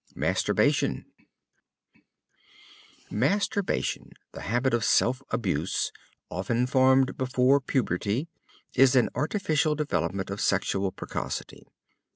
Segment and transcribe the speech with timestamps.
[0.15, 1.05] MASTURBATION
[3.11, 5.91] Masturbation, the habit of self abuse,
[6.31, 8.27] often formed before puberty,
[8.73, 11.67] is an artificial development of sexual precocity.